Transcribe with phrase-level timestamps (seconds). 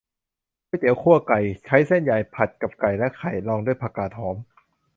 [0.67, 4.35] ก๋วยเตี๋ยวคั่วไก่ ใช้เส้นใหญ่ ผัดกับไก่และไข่ รองด้วยผักกาดหอม